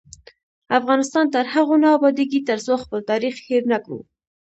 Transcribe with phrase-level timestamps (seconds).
[0.79, 3.99] افغانستان تر هغو نه ابادیږي، ترڅو خپل تاریخ هیر نکړو.